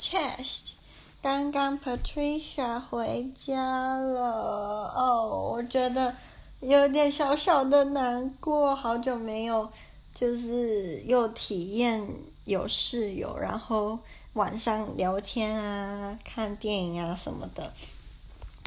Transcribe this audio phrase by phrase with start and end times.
[0.00, 0.72] chest。
[1.20, 6.14] 刚刚 Patricia 回家了哦，我觉得
[6.60, 9.68] 有点小小的难过，好久没有，
[10.14, 12.06] 就是又体验
[12.44, 13.98] 有室友，然后
[14.34, 17.72] 晚上聊天啊、看电影啊什么的。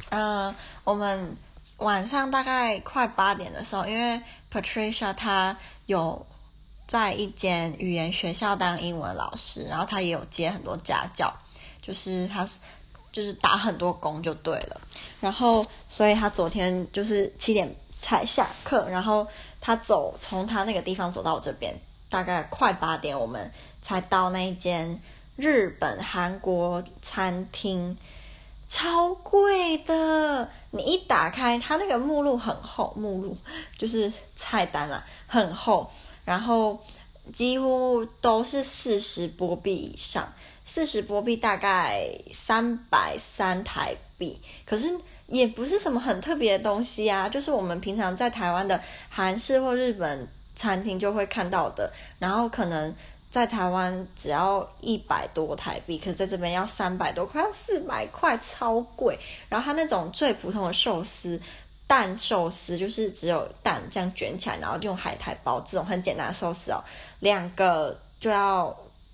[0.09, 0.53] 嗯、
[0.83, 1.37] 我们
[1.77, 4.21] 晚上大概快八点的时候，因为
[4.51, 5.55] Patricia 她
[5.85, 6.25] 有
[6.91, 11.33] 在一间语言学校当英文老师，然后他也有接很多家教。
[11.81, 12.45] 就是他，
[13.13, 14.81] 就是打很多工就对了，
[15.21, 19.25] 然后所以他昨天就是七点才下课，然后
[19.61, 21.73] 他走从他那个地方走到我这边，
[22.09, 23.49] 大概快八点，我们
[23.81, 24.99] 才到那一间
[25.37, 27.97] 日本韩国餐厅，
[28.67, 33.37] 超贵的，你一打开他那个目录很厚，目录
[33.77, 35.89] 就是菜单啊，很厚，
[36.25, 36.79] 然后
[37.33, 40.31] 几乎都是四十波币以上。
[40.63, 44.89] 四十波币大概三百三台币，可是
[45.27, 52.93] 也不是什么很特别的东西啊，就是我们平常在台湾的韩式或日本餐厅就会看到的，然后可能
[53.29, 59.17] 在台湾只要一百多台币，可是在这边要三百多块，要四百块，超贵。
[59.49, 61.41] 然后它那种最普通的寿司，
[61.91, 66.81] 蛋寿司就是只有蛋这样卷起来，然后用海苔包这种很简单的寿司哦，
[67.19, 68.73] 两个就要。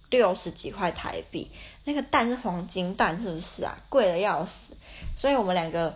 [0.09, 1.51] 六十几块台币，
[1.83, 3.77] 那个蛋是黄金蛋，是不是啊？
[3.89, 4.73] 贵的要死，
[5.17, 5.93] 所以我们两个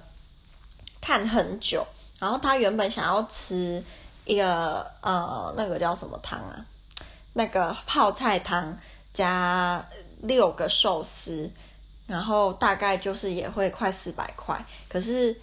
[0.99, 1.87] 看很久。
[2.19, 3.81] 然后他原本想要吃
[4.25, 6.65] 一个呃，那个叫什么汤啊？
[7.31, 8.77] 那个泡菜汤
[9.13, 9.81] 加
[10.21, 11.49] 六个寿司，
[12.05, 14.61] 然后大概就是也会快四百块。
[14.89, 15.33] 可是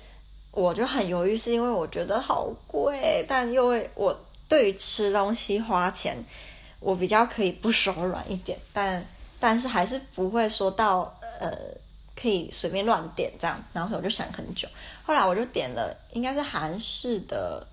[0.53, 4.19] 我就很犹豫，是因为我觉得好贵，但又为我
[4.49, 6.25] 对于吃东西花钱。
[6.81, 9.05] 我比较可以不手软一点，但
[9.41, 11.51] 但是还是不会说到呃
[12.15, 14.69] 可以随便乱点这样，然后我就想很久，
[15.03, 17.67] 后来我就点了应该是韩式的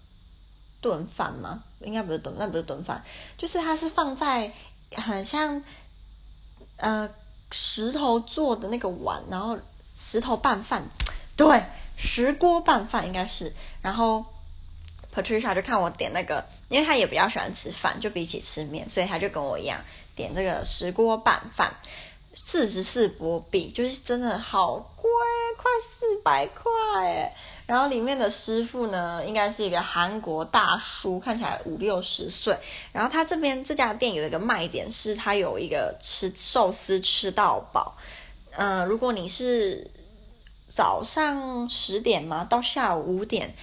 [0.81, 1.63] 炖饭吗？
[1.81, 2.99] 应该不是炖，那不是炖饭，
[3.37, 4.51] 就是它是放在
[4.91, 5.61] 很像
[6.77, 7.07] 呃
[7.51, 9.55] 石头做的那个碗，然后
[9.95, 10.83] 石头拌饭，
[11.37, 11.63] 对，
[11.97, 14.25] 石锅拌饭应该是，然后。
[15.15, 19.79] Patricia 就看我点那个，因为他也比较喜欢吃饭，就比起吃面，所以他就跟我一样
[20.13, 21.73] 点这个石锅拌饭，
[22.35, 25.09] 四十四波币，就是真的好贵，
[25.55, 27.33] 快四百块。
[27.65, 32.57] 然后里面的师傅呢，应该是一个韩国大叔，看起来五六十岁。
[32.91, 37.95] 然后他这边这家店有一个卖点是，他有一个吃寿司吃到饱。
[38.57, 39.89] 嗯、如果你是
[40.75, 43.55] 早上十点嘛，到下午五点。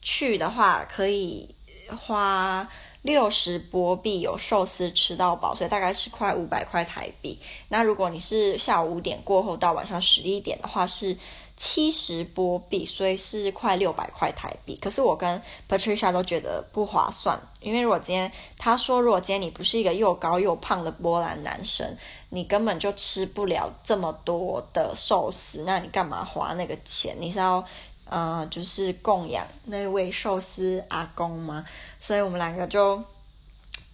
[0.00, 1.56] 去的话可以
[1.88, 2.68] 花
[3.02, 7.40] 六十波币，有寿司吃到饱，所以大概是快五百块台币。
[7.68, 11.16] 那如果你是下午五点过后到晚上十一点的话，是
[11.56, 14.76] 七十波币，所以是快六百块台币。
[14.80, 21.96] 可是我跟 Patricia 都觉得不划算，因为如果今天他说，如果今天你不是一个又高又胖的波兰男生，
[22.28, 27.16] 你根本就吃不了这么多的寿司，那你干嘛花那个钱？
[27.18, 27.64] 你是要？
[28.04, 31.64] 呃，就是供养那位寿司阿公吗，
[31.98, 32.96] 所以我们两个就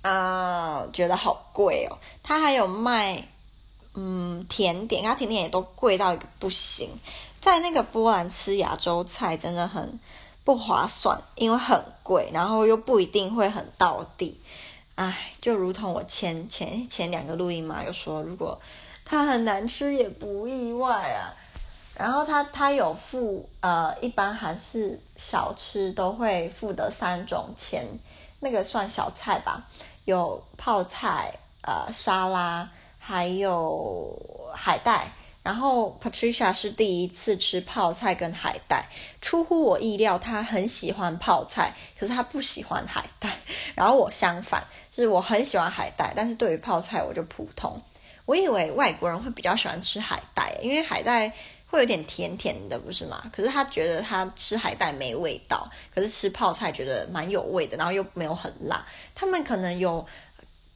[0.02, 1.96] 啊、呃、觉得好贵哦。
[2.20, 3.22] 他还有卖
[3.94, 6.90] 嗯甜点，他甜点也都贵到一个不行。
[7.40, 9.98] 在那个波兰吃亚洲菜真的很
[10.44, 14.40] 不划算，因为很贵，然后又不一定会很到地。
[14.96, 18.60] 唉，就如同我前前前两个录音嘛，有说如果
[19.04, 21.34] 它很难吃也不意外啊。
[21.94, 27.84] 然后他他有附呃，一般韩式小吃都会附的三种钱，
[28.38, 29.66] 那个算小菜吧，
[30.04, 32.68] 有泡菜、呃沙拉，
[33.00, 34.16] 还有
[34.54, 35.10] 海带。
[35.48, 38.84] 然后 Patricia 是第一次吃泡菜跟海带，
[39.22, 43.34] 出乎我意料，他很喜欢泡菜，可是他不喜欢海带。
[43.74, 44.62] 然后我相反，
[44.94, 47.80] 是我很喜欢海带，但是对于泡菜我就普通。
[48.26, 51.32] 我以为外国人会比较喜欢吃海带，因为海带。
[51.70, 53.30] 会有点甜甜的，不是吗？
[53.30, 58.86] 可是他觉得他吃海带没味道，可是吃泡菜觉得蛮有味的，然后又没有很辣。
[59.14, 60.06] 他们可能有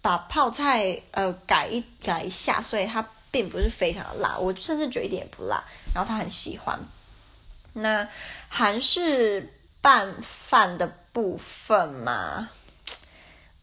[0.02, 4.38] 把泡菜呃改一改一下，所以他并不是非常的辣。
[4.38, 6.78] 我甚至觉得一点也不辣，然后他很喜欢。
[7.72, 8.06] 那
[8.48, 12.48] 韩式拌饭的部分嘛，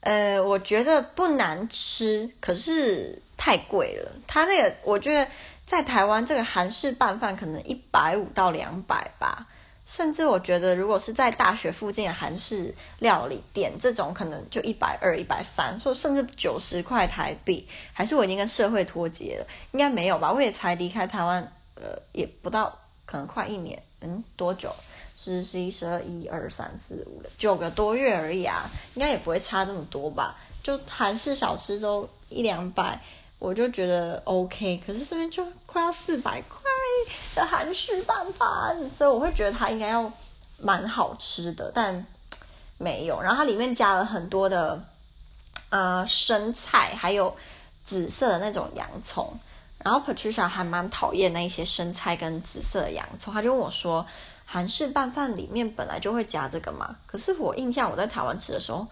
[0.01, 4.12] 呃，我觉得不难吃，可是太贵了。
[4.27, 5.31] 他那个我觉得。
[5.69, 9.45] 在台湾，这个韩式拌饭可能一百五到两百吧，
[9.90, 19.48] 甚至我觉得，如果是在大学附近的韩式料理店，这种可能就一百二、一百三，说甚至九十块台币，还是我已经跟社会脱节了？
[19.72, 20.32] 应该没有吧？
[20.32, 21.42] 我也才离开台湾，
[21.74, 22.78] 呃，也不到，
[23.08, 24.72] 可能快一年，嗯，多久？
[25.16, 30.38] 十、十一、十二、一二、三、四、五、六，九个多月而已啊，应该也不会差这么多吧？
[30.62, 33.02] 就韩式小吃都一两百，
[33.40, 34.82] 我就觉得 OK。
[34.86, 36.60] 可是这边就快要四百块。
[37.34, 40.12] 的韩式拌饭，所以我会觉得它应该要
[40.58, 42.06] 蛮好吃的，但
[42.78, 43.22] 没有。
[43.22, 44.84] 然后它里面加了很多的
[45.70, 47.34] 呃生菜，还有
[47.86, 49.40] 紫色的那种洋葱。
[49.82, 54.06] 然后 Patricia 还蛮讨厌那一些生菜跟紫色的洋葱，他就问我说
[54.46, 58.86] ：“韩式拌饭里面本来就会加这个吗？”可是我印象我在台湾吃的时候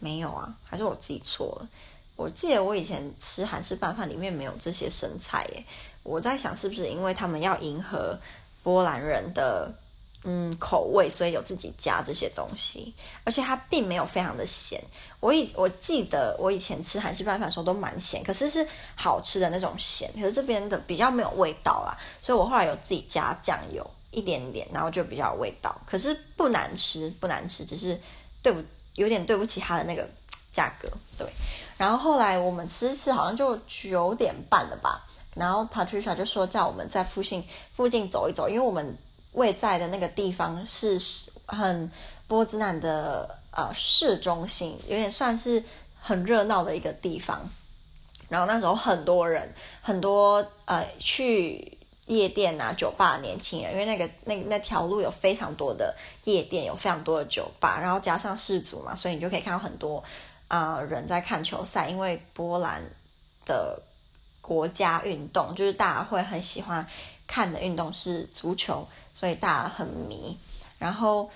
[0.00, 1.68] 没有啊，还是我记错了？
[2.16, 5.64] 我记得我以前吃韩式拌饭里面没有这些生菜耶。
[6.02, 8.18] 我在想是不是因为他们要迎合
[8.62, 9.72] 波兰人的
[10.22, 12.94] 嗯口味，所以有自己加这些东西，
[13.24, 14.82] 而且它并没有非常的咸。
[15.20, 20.10] 我以我记得我以前吃韩式拌饭的时候都蛮咸，可是是好吃的那种咸。
[20.14, 25.78] 可是这边的比较没有味道啦，所以我后来有自己加酱油一点点，然后就比较有味道。
[25.86, 27.98] 可是不难吃，不难吃，只是
[28.42, 28.62] 对不
[28.94, 30.08] 有点对不起它的那个
[30.52, 30.88] 价格。
[31.18, 31.26] 对，
[31.76, 35.04] 然后后来我们吃一次好像就九点半了吧。
[35.34, 38.96] 然后 Patricia 就说叫我们在附近附近走一走，因为我们
[39.32, 40.96] 位在的那个地方是
[41.46, 41.90] 很
[42.28, 45.62] 波兹南的呃市中心，有点算是
[46.00, 47.40] 很热闹的一个地方。
[48.28, 51.76] 然后那时候很多人，很多呃去
[52.06, 55.94] 夜店啊、酒吧的年轻人，因为那个那那条路有非常多的
[56.24, 60.02] 夜店，有非常多的酒吧，然后加上世足嘛，所以你就可以看到很多
[60.48, 62.82] 啊、人在看球赛，因为波兰
[63.46, 63.82] 的。
[64.46, 66.86] 国家运动就是大家会很喜欢
[67.26, 70.38] 看的运动是足球，所以大家很迷。
[70.78, 71.30] 然后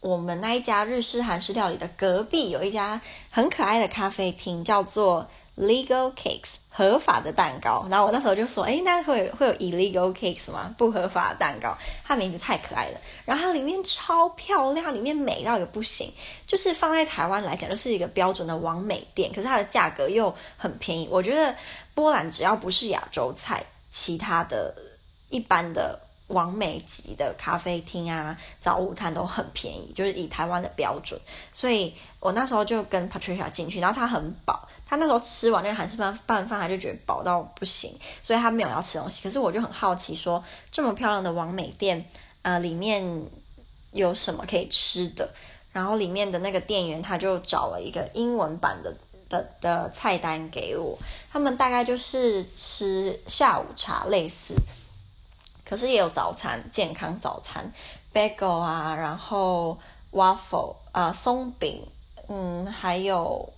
[0.00, 2.98] 我们那一家日式韩式料理的隔壁有一家
[3.30, 7.86] 很可爱的咖啡厅，叫做 Legal Cakes 合法的蛋糕。
[7.90, 10.74] 然后我那时候就说：“诶，那会会有 illegal cakes 吗？
[10.76, 16.12] 不合法的蛋糕？”它名字太可爱了，然后它里面超漂亮，里面美到也不行。
[16.46, 21.08] 就是放在台湾来讲，就是一个标准的网美店，可是它的价格又很便宜。
[21.10, 21.54] 我觉得。
[21.96, 24.74] 波兰只要不是亚洲菜，其他的
[25.30, 31.18] 一般的网美级的咖啡厅啊、早午餐都很便宜，就是以台湾的标准。
[31.54, 37.92] 所以我那时候就跟 Patricia 进去，然后他很饱，他那时候吃完那个韩式拌拌饭，他就觉得饱到不行，
[38.22, 39.20] 所以他没有要吃东西。
[39.22, 42.08] 可是我就很好奇说，这么漂亮的网美店，
[42.42, 43.04] 呃，里面
[43.92, 45.28] 有什么可以吃的？
[45.72, 48.94] 然后里面的那个店员他就找了一个英文版的。
[49.28, 50.96] 的的菜单给我，
[51.32, 54.54] 他们大概就是吃下午茶类似，
[55.68, 57.72] 可是也有早餐，健康早餐
[58.14, 59.76] ，bagel 啊，然后
[60.12, 61.84] waffle 啊，松饼，
[62.28, 63.52] 嗯，还有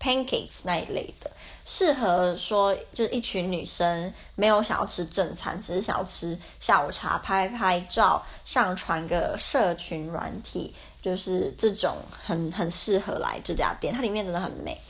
[0.00, 1.30] pancakes 那一类的，
[1.66, 14.80] 适合说就是一群女生没有想要吃正餐，只是想要吃下午茶，拍拍照，上传个社群软体，就是这种很很适合来这家店，它里面真的很美。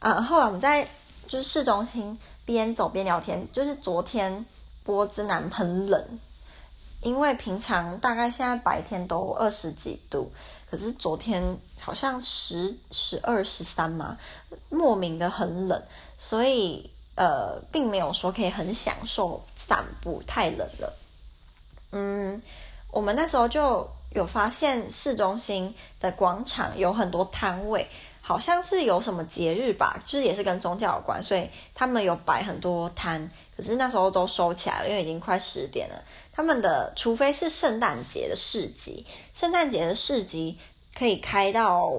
[0.00, 0.88] 啊、嗯，后来我们在
[1.28, 3.46] 就是市中心边走边聊天。
[3.52, 4.44] 就是昨天
[4.82, 6.18] 波兹南很冷，
[7.02, 10.32] 因为平常大概现在白天都二十几度，
[10.70, 14.16] 可是昨天好像十、十二、十三嘛，
[14.68, 15.82] 莫名的很冷，
[16.16, 20.96] 所以呃，并没有说可以很享受散步，太冷了。
[21.90, 22.40] 嗯，
[22.92, 27.88] 我们那时候就有发现市中心的广场有很多摊位。
[28.22, 36.00] 好像是有什么节日吧，就是也是跟宗教有关，所以他们有摆很多摊，可是那时候都收起来了，因为已经快十点了。
[36.32, 40.58] 他们的除非是圣诞节的市集，圣诞节的市集
[40.96, 41.92] 可以开到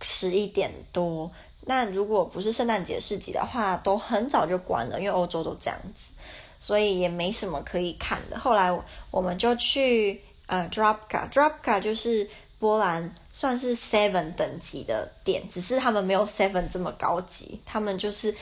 [0.00, 1.30] 十一点多，
[1.66, 6.12] 那如果不是圣诞节市集的话，都很早就关了，因为欧洲都这样子，
[6.58, 8.38] 所以也没什么可以看的。
[8.38, 8.70] 后来
[9.10, 13.14] 我们就去呃，Drobnka，Drobnka 就是波兰。
[13.32, 18.34] 算是 Seven 等级的店，只是他们没有 Seven 这么高级，他们就是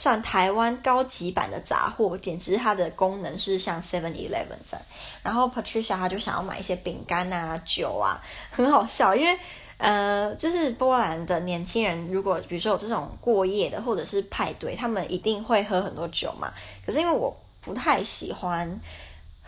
[0.00, 4.82] 算台湾高级版的杂货简直它的功能是像 Seven Eleven 这样。
[5.22, 8.18] 然后 Patricia 她就想要买一些饼干啊、酒啊，
[8.50, 9.38] 很好笑，因为
[9.76, 16.50] 呃，就是波兰的年轻人，如果比如说有这种过夜的或者是派对，他们一定会喝很多酒嘛。
[16.86, 18.80] 可是因为我不太喜欢。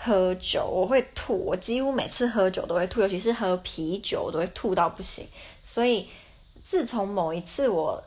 [0.04, 5.25] 喝酒我会吐，我几乎每次喝酒都会吐，尤其是喝啤酒我都会吐到不行。
[5.62, 6.09] 所以
[6.64, 8.02] 自从某一次我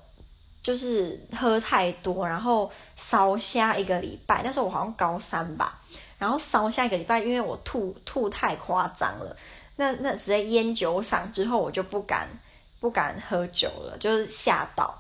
[0.66, 5.80] 就是喝太多，然后烧瞎一个礼拜，那时候我好像高三吧，
[6.18, 9.38] 然后烧瞎一个礼拜，因为我吐吐太夸张了，
[9.76, 12.28] 那那直接烟酒嗓之后，我就不敢
[12.80, 15.00] 不敢喝酒了，就是吓到。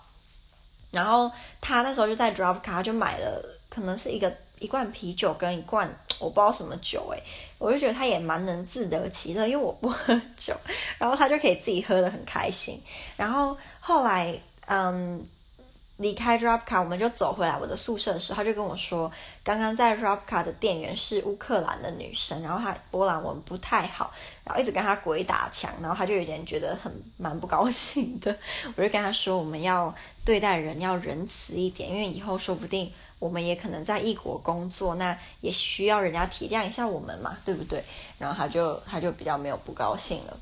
[0.91, 7.24] 然后他那时候就在 Dubravka，他就买了，可能是一个一罐啤酒跟一罐我不知道什么酒诶，
[7.57, 10.55] 我就觉得他也蛮能自得其乐，因为我不喝酒，
[11.00, 12.79] 然后他就可以自己喝得很开心。
[13.17, 15.27] 然后后来嗯。
[15.98, 19.10] 离开 Dropka，我们就走回来我的宿舍的时候，他就跟我说，
[19.46, 24.12] 刚刚在 Dropka 的店员是乌克兰的女生，然后她波兰文不太好，
[24.44, 28.36] 然后一直跟她鬼打墙，然后她就有点觉得很蛮不高兴的。
[28.75, 37.82] 我就跟她说，我们要对待人要仁慈一点，因为以后说不定我们也可能在异国工作，那也需要人家体谅一下我们嘛，对不对？
[38.20, 40.38] 然后她就她就比较没有不高兴了。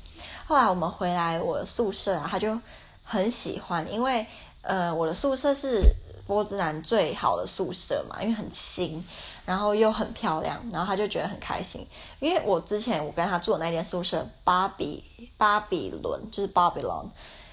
[0.46, 2.58] 后来我们回来我宿舍啊，她就
[3.04, 4.26] 很喜欢，因为。
[4.64, 5.82] 呃，我的宿舍是
[6.26, 9.04] 波兹南最好的宿舍嘛，因为很新，
[9.44, 11.86] 然后又很漂亮，然后他就觉得很开心。
[12.18, 15.04] 因为我之前我跟他住的那间宿舍，巴比
[15.36, 17.08] 巴比伦就是 Babylon，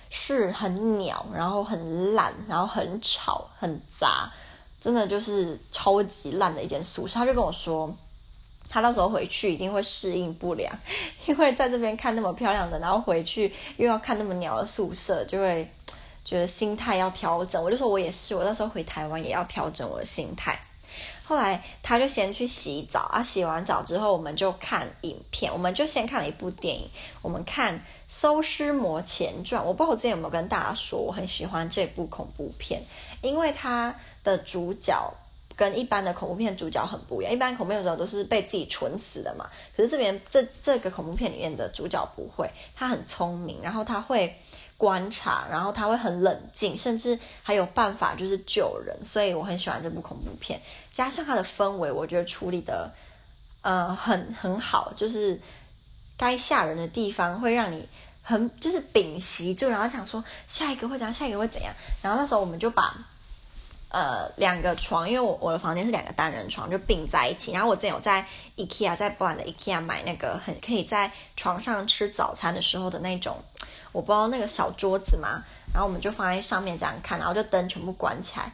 [0.10, 4.32] 是很鸟，然后很烂，然后很吵，很杂，
[4.80, 7.16] 真的就是超级烂的一间宿舍。
[7.16, 7.94] 他就跟我说，
[8.70, 10.74] 他到时候回去一定会适应不良，
[11.26, 15.70] 因为在这边看那么漂亮的，然后回去又要看那么鸟的宿舍，就会。
[16.24, 20.60] 觉得心态要调整，我就说我也是，我那时候回台湾也要调整我的心态。
[21.24, 26.90] 后来他就先去洗澡啊，洗完澡之后我们就看影片，我们就先看了一部电影，
[27.22, 29.62] 我们看《搜尸魔前传》。
[29.66, 32.84] 我不知道我之前有没有跟大家说，我很喜欢这部恐怖片，
[33.22, 35.14] 因为它的主角
[35.56, 37.34] 跟一般的恐怖片主角很不一样。
[37.34, 44.36] 一般恐怖片主角都是被自己蠢死的嘛，可是这边这这个恐怖片里面的主角不会，他很聪明，然后他会。
[44.82, 50.60] 观察，然后他会很冷静，甚至还有办法就是救人，所以我很喜欢这部恐怖片。
[50.92, 52.92] 加上它的氛围，我觉得处理的
[53.62, 55.40] 呃很很好，就是
[56.18, 57.88] 该吓人的地方会让你
[58.24, 61.72] 很就是屏息住，然后想说下一个会怎样，下一个会怎样。
[62.02, 62.98] 然后那时候我们就把。
[63.92, 67.52] 呃，两个床，因为我我的房间是两个单人床，就并在一起。
[67.52, 73.38] 然后我之前有在 IKEA，在波兰的 IKEA 买那个很可以在床上吃早餐的时候的那种，
[73.92, 75.44] 我不知道那个小桌子嘛。
[75.74, 78.52] 然后我们就放在上面这样看，然后就灯全部关起来。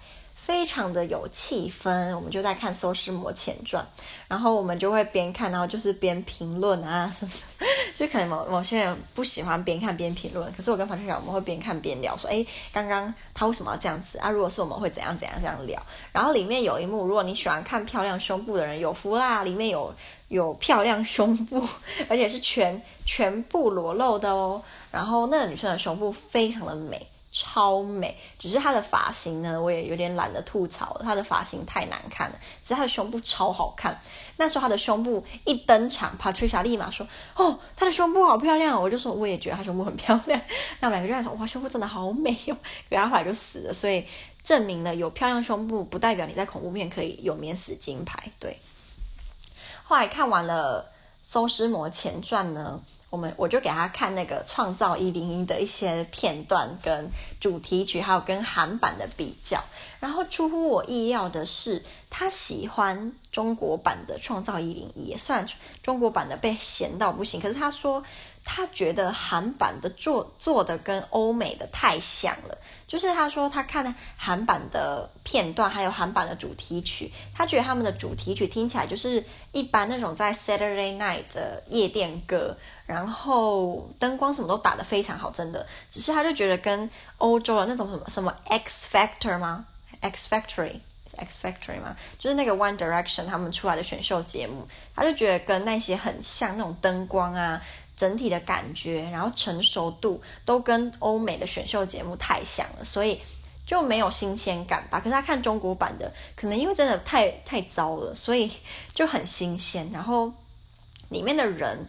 [0.47, 3.83] 非常的有气氛，我们就在看《搜尸魔前传》，
[4.29, 7.31] 然后我们就会边看，然后就是边评论啊什么，
[7.97, 14.29] 就可能某某些人不喜欢边看边评论，可是我跟黄学长我们会边看边聊，说，哎，刚刚他为什么要这样子啊？
[14.29, 15.85] 如果是我们会怎样怎样这样聊？
[16.13, 19.93] 然后里面有一幕，如果你喜欢看漂亮胸部的人，有福啦，里面有
[20.29, 21.67] 有漂亮胸部，
[22.07, 24.63] 而且是全全部裸露的哦。
[24.91, 27.05] 然后那个女生的胸部非常的美。
[27.39, 30.99] 超美，只是她的发型呢，我也有点懒得吐槽。
[31.03, 33.99] 她的发型太难看了，只是她的胸部超好看。
[34.37, 40.41] 那时候她的胸部一登场，Patricia 立马说：“哦，她的胸部好漂亮。”我就说：“我也觉得她胸部很漂亮。”
[40.81, 42.57] 那两个就在说：“哇，胸部真的好美哟。”
[42.89, 43.73] 然后后来就死了。
[43.73, 44.03] 所以
[44.43, 48.31] 证明了有漂亮胸部不代表你在恐怖片可以有免死金牌。
[48.39, 48.57] 对。
[49.83, 50.83] 后来看完了
[51.21, 52.81] 《搜尸魔前传》呢。
[53.09, 57.09] 我们我就给他看那个《创造一零一》的一些片段跟
[57.39, 59.63] 主题曲，还有跟韩版的比较。
[59.99, 65.47] 然后出乎我意料的是，他喜欢中国版的《创造一零一》，也算
[65.81, 67.41] 中国版的被嫌到不行。
[67.41, 68.03] 可是他说。
[68.49, 85.67] 他觉得韩版的做做的跟欧美的太像了，就是他说他看韩版的片段，还有韩版的主题曲，他觉得他们的主题曲听起来就是一般那种在 Saturday Night 的夜店歌，然后灯光什么都打得非常好，真的。
[85.89, 89.65] 只是他就觉得跟欧洲的那种什么什么 X Factor 吗
[89.99, 90.79] ？X Factory
[91.17, 91.97] X Factory 吗？
[92.17, 97.61] 就是那个 One Direction 他们出来的选秀节目，他就觉得跟那些很像那种灯光啊。
[97.97, 103.19] 整体的感觉，然后成熟度都跟欧美的选秀节目太像了，所以
[103.65, 104.99] 就没有新鲜感吧。
[104.99, 108.49] 可是他看中国版的，可能因为真的太太糟了，所以
[108.93, 109.89] 就很新鲜。
[109.91, 110.31] 然后
[111.09, 111.85] 里面的人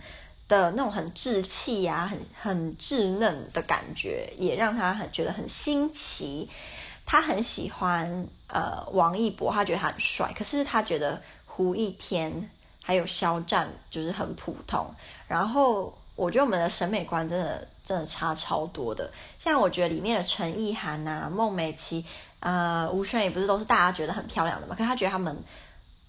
[0.49, 6.49] 的那种很稚气呀、很很稚嫩的感觉，也让他很觉得很新奇。
[7.05, 12.51] 他很喜欢呃王一博，他觉得他很帅，可是他觉得胡一天
[12.83, 14.87] 还有肖战就是很普通。
[15.27, 19.09] 然后我觉得我们的审美观真的真的差超多的，
[19.39, 22.05] 像我觉得里面的陈意涵啊、孟美岐、
[22.41, 24.75] 啊吴宣仪不是都是大家觉得很漂亮的嘛？
[24.75, 25.37] 可是他觉得他们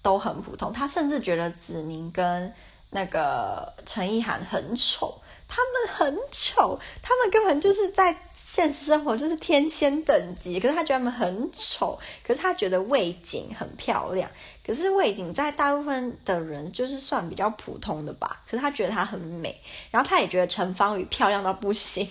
[0.02, 2.52] 都很普通，他甚至觉得子宁跟
[2.90, 5.14] 那个陈意涵很丑，
[5.50, 14.30] 他们很丑，他们根本就是在现实生活就是天仙等级，可是他觉得他们很丑，可是他觉得魏景很漂亮，
[14.64, 22.08] 可是魏景在大部分的人就是算比较普通的吧，可是他觉得她很美，然后他也觉得陈芳宇漂亮到不行。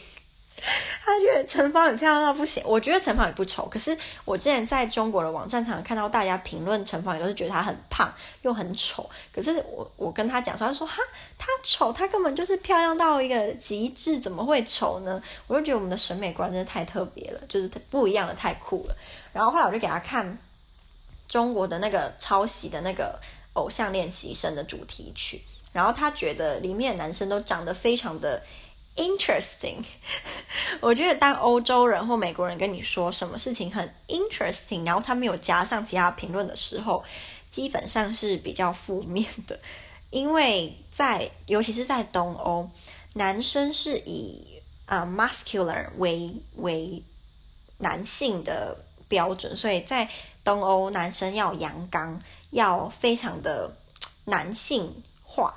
[1.05, 3.65] 他觉得陈芳很漂亮到不行，我觉得陈芳也不丑。
[3.67, 9.09] 可是我之前在中国的网站上看到大家评论陈芳也都是觉得她很胖又很丑。
[9.33, 10.97] 可是我我跟他讲说，他说哈，
[11.37, 15.21] 她丑，她根本就是漂亮到一个极致，怎么会丑呢？
[15.47, 18.95] 我就觉得我们的审美观真的太特别了，就是不一样的太酷了。
[19.31, 20.37] 然后后来我就给他看
[21.27, 23.19] 中国的那个抄袭的那个
[23.53, 28.43] 偶像练习生的主题曲，然后他觉得里面的男生都长得非常的。
[28.99, 29.85] Interesting，
[30.81, 37.01] 我觉得当欧洲人或美国人跟你说什么事情很 interesting，然后他没有加上其他评论的时候，
[37.49, 39.57] 基本上是比较负面的，
[40.11, 42.69] 因为在尤其是在东欧，
[43.13, 47.01] 男生是以啊、muscular 为为
[47.77, 48.75] 男性的
[49.07, 50.09] 标准，所以在
[50.43, 53.71] 东欧男生要阳刚，要非常的
[54.25, 55.53] 男性化，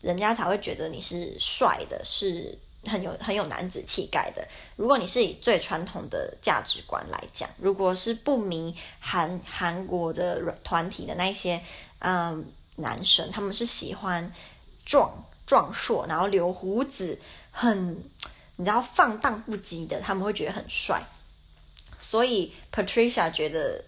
[0.00, 2.56] 人家才会觉得你是帅的，是。
[2.86, 4.46] 很有很有男子气概的。
[4.76, 11.62] 如果你是以最传统的价值观来讲，如果是不迷韩韩国的团体的那些
[11.98, 14.32] 嗯男生，他们是喜欢
[14.84, 18.04] 壮壮硕，然后留胡子，很
[18.56, 21.02] 你知道放荡不羁的，他们会觉得很帅。
[22.00, 23.84] 所以 Patricia 觉得，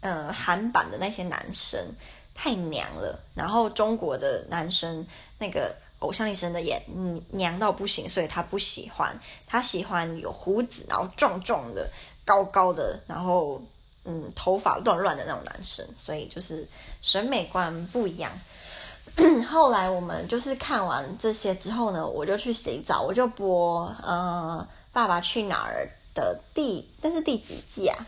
[0.00, 1.94] 呃，韩版的那些男生
[2.34, 5.06] 太娘了，然后中国的男生
[5.38, 5.74] 那个。
[6.00, 11.88] 偶像练习生的也嗯娘到不行，所以他不喜欢，他喜欢有胡子，然后壮壮的、
[12.24, 13.62] 高高的，然后
[14.04, 16.66] 嗯头发乱乱的那种男生，所以就是
[17.00, 18.32] 审美观不一样。
[19.50, 28.06] 后来我们就是看完这些之后呢，我就去洗澡，我就播呃《爸爸去哪儿》的第，但是第几季啊？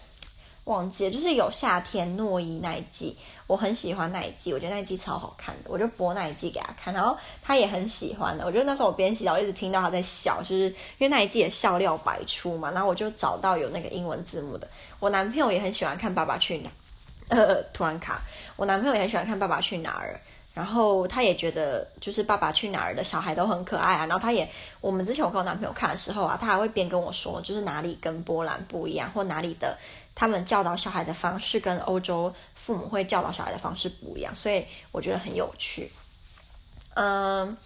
[0.65, 3.17] 忘记了，就是有夏天诺伊那一季，
[3.47, 8.47] 我很喜欢那一季，我觉得那一季超好看的，我就播那一季给他看，然后他也很喜欢的。
[8.47, 14.69] 我觉得那时候我边洗澡一直听到他在笑，就是因为那一季也笑料百出嘛，然后我就找到有那个英文字幕的。
[15.01, 16.73] 我男朋友也很喜欢看《爸爸去哪儿》，
[17.37, 18.21] 呃，突然卡，
[18.57, 20.21] 我男朋友也很喜欢看《爸爸去哪儿》。
[20.55, 24.05] 然后他也觉得，就是《爸爸去哪儿》的小孩都很可爱啊。
[24.05, 24.47] 然后他也，
[24.83, 29.79] 我们之前我跟我男朋友看的时候啊，他还会边跟我说，就是哪里跟波兰不一样，或哪里的
[30.15, 35.91] 他们教导小孩的方式跟欧洲父母会教导小孩的方式不一样，所以我觉得很有趣。
[36.95, 37.57] 嗯，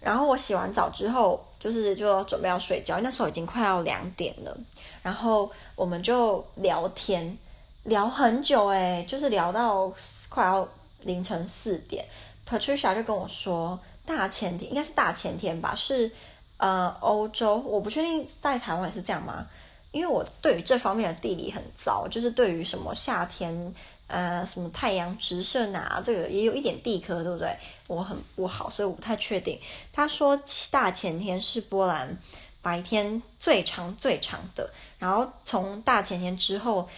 [0.00, 4.56] 然后我洗完澡之后，就是就准备要睡觉，那时候已经快要两点了。
[5.02, 7.38] 然后我们就聊天，
[7.84, 9.92] 聊很久诶，就是聊到
[10.28, 10.68] 快要。
[11.02, 12.04] 凌晨四点
[12.44, 16.10] ，Patricia 就跟我说，大前天应该是大前天吧，是
[16.56, 19.46] 呃欧洲，我不确定在台湾也是这样吗？
[19.92, 23.74] 因为我对于这方面的地理很糟，就是对于什么夏天
[24.06, 27.56] 呃什么太阳直射哪这个也有一点地科，对不对？
[27.86, 29.58] 我很不好，所以我不太确定。
[29.92, 32.18] 他说大前天是波兰
[32.62, 36.88] 白天最长最长的，然后从大前天之后。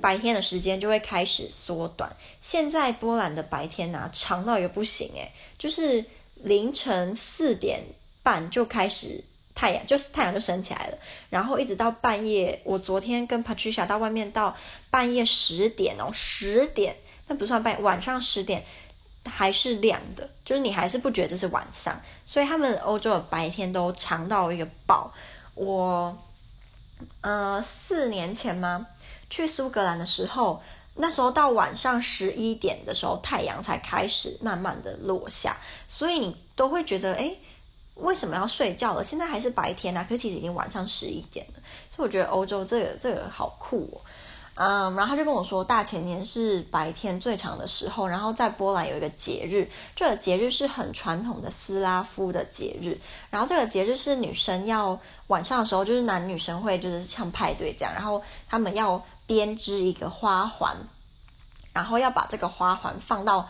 [0.00, 2.10] 白天的时间就会开始缩短。
[2.42, 7.80] 现在波兰的白天啊，长到一个不行诶，就是凌晨四点
[8.20, 9.22] 半就开始
[9.58, 10.98] 太阳，就是太阳就升起来了，
[11.30, 12.60] 然后一直到半夜。
[12.62, 14.54] 我昨天跟 Patricia 到外面到
[14.88, 16.94] 半夜十点哦，十点，
[17.26, 18.64] 那不算半，晚上十点
[19.24, 22.00] 还是亮的，就是你还是不觉得这是晚上。
[22.24, 25.12] 所以他们欧洲的白天都长到一个爆。
[25.56, 26.16] 我
[27.22, 28.86] 呃四年前吗？
[29.28, 30.62] 去苏格兰的时候，
[30.94, 35.56] 那时候到晚上十一点的时候，太阳才开始慢慢的落下，
[35.88, 37.36] 所以你都会觉得，诶，
[37.98, 39.04] 为什么要睡觉了？
[39.04, 41.62] 现在还是白天啊，可是其实已经晚上十一点了。
[41.90, 44.00] 所以我觉得欧洲这个这个好酷哦。
[44.54, 52.98] 嗯，然后他就跟我说，大前年是白天最长的时候，然后在波兰有一个节日，这个节日是很传统的斯拉夫的节日，
[53.30, 59.04] 然后这个节日是女生要晚上的时候，就是男女生会就是像派对这样，然后他们要。
[59.28, 60.74] 编织一个花环，
[61.74, 63.46] 然后要把这个花环放到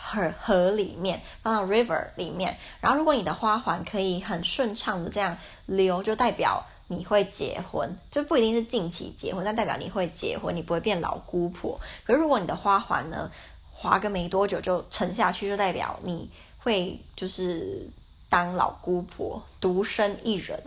[0.00, 2.56] 河河里面，放到 river 里面。
[2.80, 11.78] 然后如果你的花环可以很顺畅的这样流，就代表你会结婚，就不一定是近期结婚，但代表你会结婚，你不会变老姑婆。
[12.04, 13.30] 可是如果你的花环呢，
[13.70, 17.90] 滑个没多久就沉下去，就代表你会就是
[18.28, 20.62] 当老姑婆，独身一人。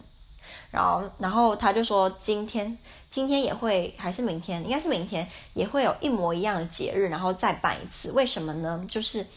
[0.69, 2.77] 然后，然后他就说今天。
[3.11, 4.63] 今天也会还是明天？
[4.63, 8.09] 应该是明天也会有一模一样的节日，然后再办一次。
[8.11, 8.81] 为什么呢？
[8.89, 9.27] 就是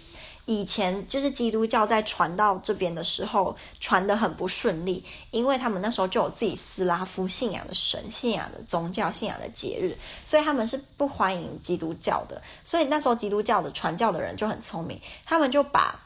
[0.44, 12.40] 以前就是基督教在传到这边的时候，传得很不顺利，因为他们那时候就有自己斯拉夫信仰的神、信仰的宗教、信仰的节日，所以他们是不欢迎基督教的。
[12.64, 15.98] 所以那时候基督教的传教的人就很聪明，他们就把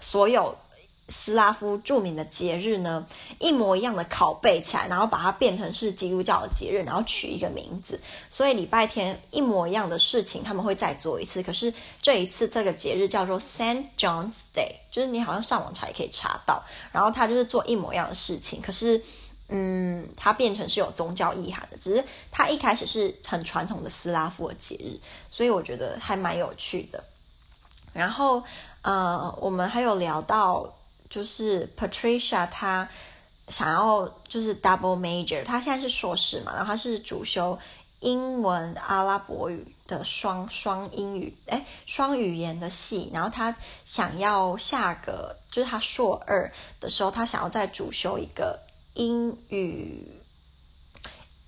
[0.00, 0.56] 所有。
[1.08, 3.06] 斯拉夫著名的节日呢，
[3.38, 8.00] 一模一样的拷贝起来，然后把它变成是基督教的节日，然后取一个名字。
[8.28, 11.40] 所以礼拜天一模一样的事情，他们会再做一次。
[11.44, 16.60] 可是这一次这个节日叫做 Saint John's Day，就是你好像上网查也可以查到。
[16.90, 19.00] 然后他就是做一模一样的事情，可是
[19.48, 21.76] 嗯，它变成是有宗教意涵的。
[21.78, 24.98] 只是它一开始是很传统的斯拉夫的节日，
[25.30, 27.04] 所以我觉得还蛮有趣的。
[27.92, 28.42] 然后
[28.82, 30.68] 呃，我们还有聊到。
[31.08, 32.88] 就是 Patricia，她
[33.48, 37.58] 想要就是 double major，她现在是硕士嘛，然后她是主修
[38.00, 48.58] 英文阿拉伯语的双双英语，哎，双语言的系，然后她想要下个就是她硕二的时候，她想要再主修一个
[48.94, 50.06] 英语。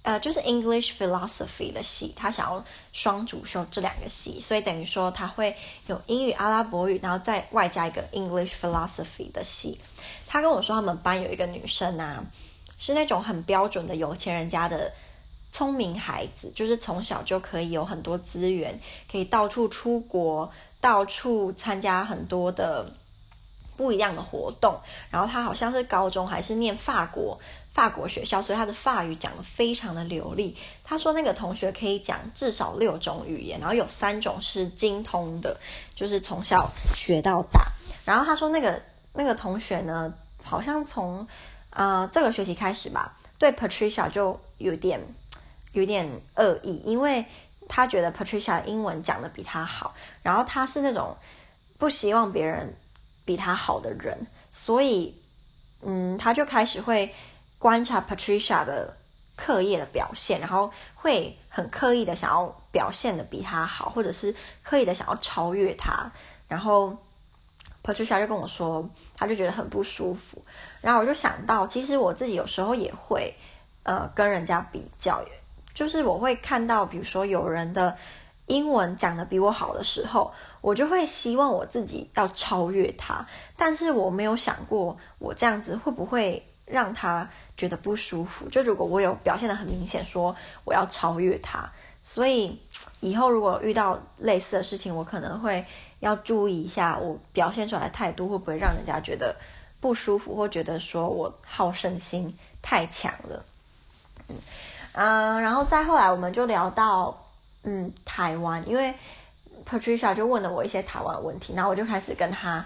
[0.09, 5.55] 呃，就是 English Philosophy 的系，他想要双主修这两个系，所以等于说他会
[5.87, 9.79] 有英语、阿拉伯语，然后再外加一个 English Philosophy 的系。
[10.27, 12.25] 他跟我说，他们班有一个女生啊，
[12.79, 14.90] 是那种很标准的有钱人家的
[15.53, 18.81] 聪明孩子，就是从小就可以有很多资源，
[19.12, 22.90] 可以到处出国，到处参加很多的
[23.77, 24.81] 不一样的活动。
[25.11, 27.38] 然后他好像是高中还是念法国。
[27.79, 30.57] 法国学校，所以他的法语讲得非常的流利。
[30.83, 35.57] 他说那个同学可以讲至少六种语言，然后有三种是精通的，
[35.95, 37.71] 就是从小学到大。
[38.05, 40.12] 然后他说那个那个同学呢，
[40.43, 41.25] 好像从
[41.71, 45.01] 呃这个学期开始吧，对 Patricia 就有点
[45.71, 47.25] 有点恶意，因为
[47.69, 51.17] 他觉得 Patricia 英文讲得比他好，然后他是那种
[51.79, 52.75] 不希望别人
[53.25, 54.19] 比他好的人，
[54.51, 55.14] 所以
[55.83, 57.14] 嗯，他就开始会。
[57.59, 58.97] 观察 Patricia 的
[59.37, 66.11] 课业的表现，然后会很刻意的想要表现的比他好，或者是刻意的想要超越他。
[66.49, 66.97] 然后
[67.85, 70.42] Patricia 就跟我说，他就觉得很不舒服。
[70.81, 73.35] 然后我就想到，其实我自己有时候也会，
[73.83, 75.25] 呃，跟人家比较，
[75.75, 77.97] 就是我会看到，比如说有人的
[78.47, 83.27] 英文讲的比我好的时候，我就会希望我自己要超越他。
[83.57, 87.29] 但是我没有想过，我这样子会不会让他。
[87.59, 91.68] 觉得不舒服，就如果我有表现得很明显，说我要超越他，
[92.05, 92.57] 所以
[93.01, 95.64] 以后如果遇到类似的事情，我可能会
[95.99, 99.35] 要注意一下，我表现出来的态度会不会让人家觉得
[99.81, 103.44] 不舒服，或觉得说我好胜心太强了。
[104.92, 107.27] 嗯，然后再后来我们就聊到
[107.64, 108.94] 嗯台湾，因为
[109.68, 112.64] Patricia 就问了我一些台湾问题，然后我就开始跟他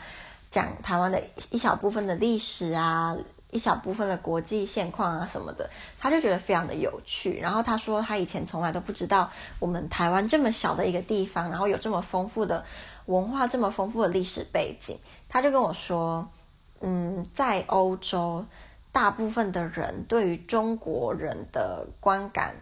[0.50, 3.16] 讲台湾的一小部分的历史啊。
[3.52, 5.68] 一小部分的国际现况啊什么的，
[6.00, 7.38] 他就觉得非常的有趣。
[7.38, 12.64] 然后他说他以前从来都不知道我们台湾这么小的一个地方，然后有这么丰富的
[13.04, 14.98] 文化，这么丰富的历史背景。
[15.28, 16.26] 他就跟我说，
[16.80, 18.46] 嗯，在欧洲，
[18.90, 22.54] 大部分的人对于中国人的观感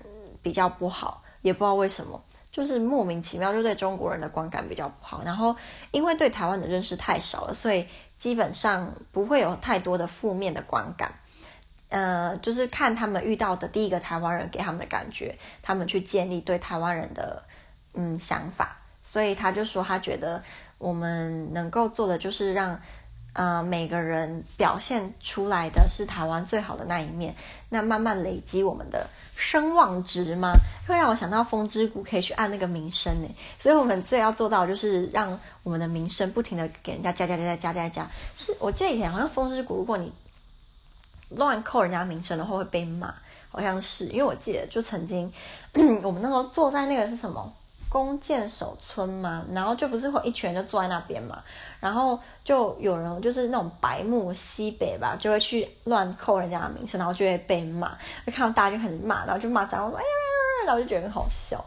[0.42, 5.22] 比较不好，也不知道为什么，就是莫名其妙就对中国人的观感比较不好。
[5.24, 5.54] 然后
[5.92, 7.86] 因为对台湾的认识太少了，所以。
[8.20, 11.10] 基本上不会有太多的负面的观感，
[11.88, 17.42] 呃，就是看他们遇到的第一个台湾人给他们的感觉，他们去建立对台湾人的
[17.94, 20.42] 嗯想法，所以他就说他觉得
[20.76, 22.78] 我们能够做的就是让
[23.32, 27.34] 呃每个人表现出来的是台湾最好的那一面，
[27.68, 29.08] 那慢慢累积我们的。
[29.42, 30.52] 声望值吗？
[30.86, 38.10] 会让我想到风之谷可以去按那个名声呢，所以我们最要做到就是让我们的名声不停的给人家加加加加加加加。
[38.36, 40.12] 是我记得以前好像风之谷，如果你
[41.30, 43.14] 乱扣人家名声的话会被骂，
[43.48, 45.32] 好像是因为我记得就曾经
[46.04, 47.50] 我们那时候坐在那个是什么？
[47.90, 51.42] 弓箭手村嘛，然后就不是会一群人就坐在那边嘛，
[51.80, 57.90] 然后就有人就是那种白目西北吧，就会去乱扣人家的名声，然后就会被骂，
[58.24, 61.64] 就看到大家就很骂，然后就骂脏话，哎呀，然后就觉得很好笑，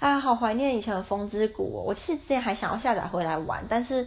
[0.00, 4.04] 啊，好怀念以前的风之谷哦，我其实之前还想要下载回来玩，但是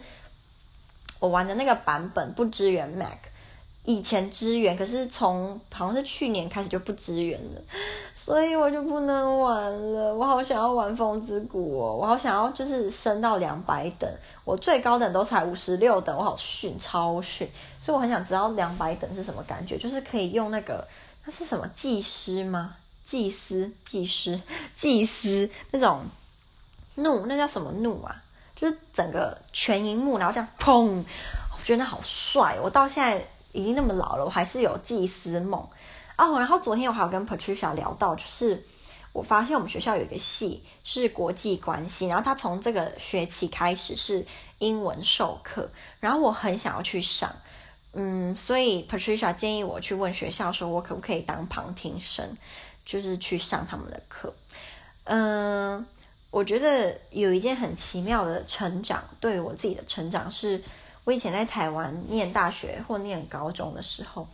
[1.20, 3.16] 我玩的那个版本不支援 Mac。
[3.84, 7.60] 以前支援，可是从好像是去年开始就不支援了，
[8.14, 10.14] 所以我就不能玩了。
[10.14, 14.10] 我好想要玩风之谷哦，我好想要就是升到两百等，
[14.44, 17.48] 我最高等都才五十六等，我好逊，超逊。
[17.80, 20.86] 所以我很想知道两百等是什么感觉，就是可以用那个
[21.24, 22.76] 那是什么祭司吗？
[23.02, 24.38] 祭司、祭司、
[24.76, 26.02] 祭司那种
[26.96, 28.22] 怒，那叫什么怒啊？
[28.54, 31.02] 就是整个全荧幕，然后这样砰，
[31.56, 32.58] 我觉得好帅。
[32.62, 35.60] 我到现在已经那么老了，我还是有祭司梦
[36.16, 36.38] 哦。
[36.38, 38.64] 然后昨天我还有跟 Patricia 聊到，就是
[39.12, 44.26] 我发现我们学校有一个系是国际关系，然后他从这个学期开始是
[44.58, 47.34] 英文授课，然后我很想要去上。
[47.92, 52.36] 嗯，所以 Patricia 建议我去问学校，说我可不可以当旁听生，
[52.84, 54.32] 就是去上他们的课。
[55.04, 55.84] 嗯，
[56.30, 60.62] 我觉得有一件很奇妙的成长，对我自己的成长是，
[61.10, 64.28] 我以前在台湾念大学或念高中的时候，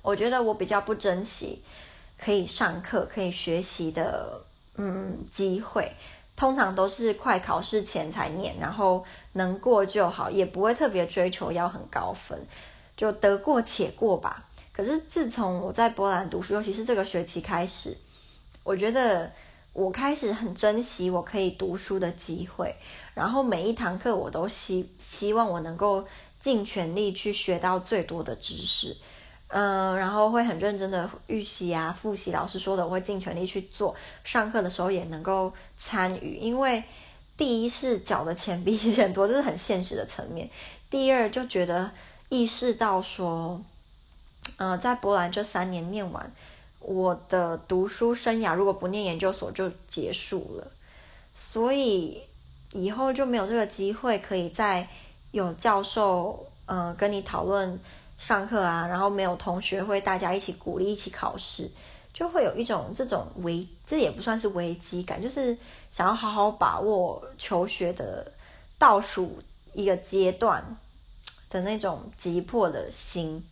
[0.00, 1.62] 我觉得我比较不珍惜
[2.18, 4.40] 可以上课、可以学习的
[4.76, 5.92] 嗯机会。
[6.36, 12.46] 通常都是快考试前才念，然后能过就好，也不会特别追求要很高分，
[12.96, 14.42] 就得过且过吧。
[14.72, 17.94] 可是自从我在波兰读书，尤其是这个学期开始，
[18.62, 19.30] 我觉得
[19.74, 22.74] 我开始很珍惜我可以读书的机会，
[23.14, 26.06] 然后每一堂课我都希希望我能够
[26.40, 28.96] 尽全力去学到最多的知识。
[29.48, 33.94] 嗯，然后会很认真的预习啊，复习老师说的，我会尽全力去做。
[34.24, 36.82] 上课的时候也能够参与，因为
[37.36, 40.50] 第一是缴的钱比以前多，这是很现实的层面。
[40.90, 41.88] 第二就觉得
[42.30, 43.60] 意识到说，
[44.56, 46.32] 嗯，在波兰这三年念完，
[46.80, 50.66] 我的读书生涯如果不念研究所就结束了，
[51.32, 52.20] 所以
[52.74, 54.86] 以后就没有这个机会可以再
[55.30, 57.80] 有教授，嗯，跟你讨论。
[58.16, 61.68] 上课啊，然后没有同学会，大家一起鼓励，一起考试，
[62.12, 65.58] 就会有一种这种危，这也不算是危机感，就是
[65.90, 68.32] 想要好好把握求学的
[68.78, 70.64] 倒数一个阶段
[71.50, 73.44] 的那种急迫的心。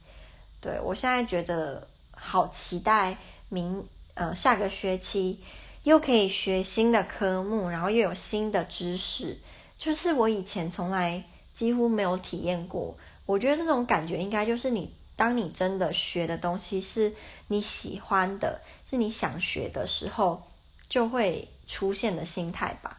[0.61, 5.41] 对，我现在觉得好期待明呃下个学期
[5.83, 9.39] 又可以学新的科目，然后又有新的知识，
[9.79, 12.97] 就是我以前从来几乎没有体验过。
[13.27, 17.15] 我觉得这种感觉应该就是你，当你真的学的东西是
[17.49, 20.43] 你喜欢的，是你想学的时候，
[20.89, 22.99] 就会出现的心态吧。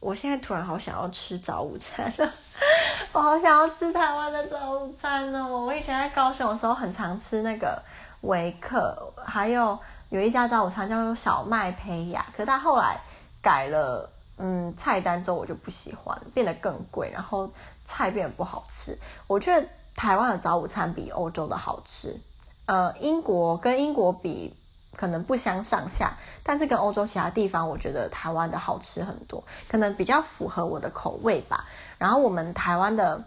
[0.00, 2.32] 我现在突然好想要吃早午餐了，
[3.12, 5.64] 我好想要吃台湾的早午餐哦！
[5.64, 7.80] 我以前在高雄的时候很常吃那个
[8.22, 9.78] 维克，还有
[10.12, 13.00] 有一家早午餐叫做小麦胚芽，可是他后来
[13.42, 17.50] 改了，嗯，菜单之后我就不喜欢，变得更贵，然后。
[17.84, 18.96] 菜变得不好吃，
[19.26, 22.20] 我觉得台湾的早午餐比欧洲的好吃。
[22.64, 24.54] 呃，英国跟英国比
[24.96, 31.66] 可能不相上下，但是跟欧洲其他地方，我觉得台湾的好吃很多，可能比较符合我的口味吧。
[31.98, 33.24] 然后我们台湾的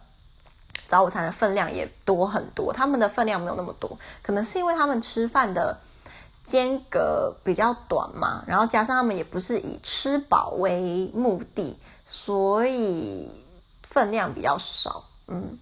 [0.88, 5.78] 早午餐的分量也多很多，他们的分量没有那么多，可能是因为他们吃饭的
[6.46, 13.30] 间隔比较短嘛，然后加上他们也不是以吃饱为目的，所以。
[13.88, 15.58] 分量比较少，嗯，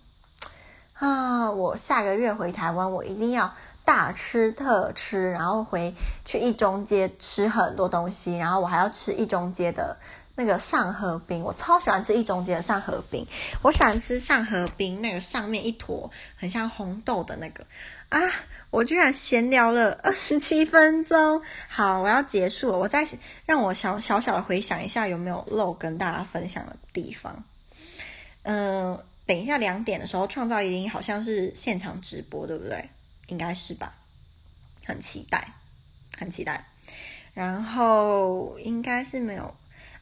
[0.95, 3.53] 啊，我下个月回台湾，我一定要
[3.85, 5.93] 大吃特吃，然后回
[6.25, 9.95] 去一中街吃很多东西，然后我还要吃一中街的
[10.33, 13.27] 那个上河冰，我超喜欢吃一中街的上河冰，
[13.61, 17.63] 我喜欢吃上河冰那个上面一坨很像红豆的那个
[18.09, 18.19] 啊，
[18.73, 23.07] 我居然闲聊了二十七分钟，好，我要结束了，我再
[23.45, 27.43] 让我小小小的回想一下有没有漏跟大家分享的地方。
[28.41, 32.89] 嗯，等一下两点的时候，创造营好像是现场直播，对不对？
[33.27, 33.93] 应该是吧，
[34.83, 35.47] 很期待，
[36.17, 36.65] 很期待。
[37.35, 39.53] 然后应该是没有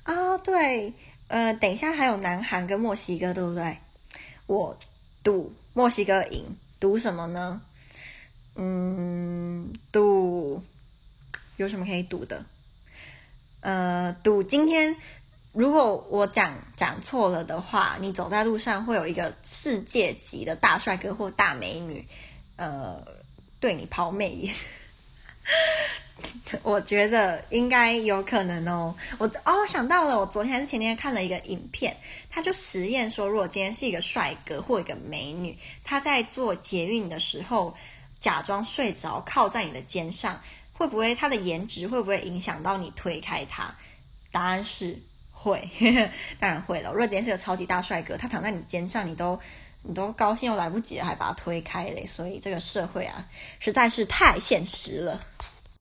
[0.04, 0.94] 啊、对，
[1.28, 3.78] 呃，等一下还有南韩跟墨西哥，对不对？
[4.48, 4.78] 我
[5.22, 7.62] 赌墨西哥赢，赌什么呢？
[8.56, 10.62] 嗯，赌
[11.58, 12.44] 有什么可以赌的？
[13.62, 14.96] 呃，赌今天。
[15.54, 22.08] 如果我讲讲错了的话，你走在路上会有一个世界级的大帅哥或大美女，
[22.56, 23.06] 呃，
[23.60, 24.56] 对你抛媚眼。
[26.64, 28.96] 我觉得应该有可能哦。
[29.18, 31.94] 我哦，想到了，我昨天还是前天看了一个影片，
[32.30, 37.76] 他就实验说，如果今天是一个帅哥或一个美女，他在做捷运的时候
[38.22, 40.40] 假装睡着，靠在你的肩上，
[40.72, 43.76] 会不会他的颜值会不会影响到你推开他？
[44.32, 44.98] 答案是。
[45.44, 45.68] 会，
[46.40, 46.92] 当然会了。
[46.92, 49.40] 如果今天是个超级大帅哥，他躺在你肩上，你都
[49.82, 52.06] 你都高兴又来不及了，还把他推开嘞。
[52.06, 53.26] 所以这个社会啊，
[53.60, 55.20] 实在是太现实了。